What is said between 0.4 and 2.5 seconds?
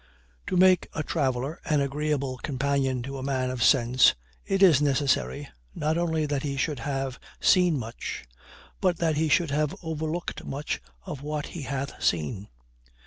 To make a traveler an agreeable